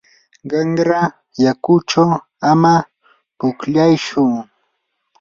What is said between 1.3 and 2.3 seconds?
yakuchaw